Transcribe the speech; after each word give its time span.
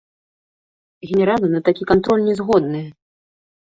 Генералы 1.09 1.47
на 1.55 1.59
такі 1.69 1.83
кантроль 1.93 2.27
не 2.31 2.39
згодныя. 2.41 2.87